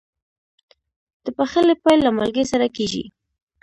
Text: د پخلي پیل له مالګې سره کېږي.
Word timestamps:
د 1.23 1.25
پخلي 1.37 1.75
پیل 1.83 1.99
له 2.05 2.11
مالګې 2.17 2.43
سره 2.51 2.67
کېږي. 2.75 3.03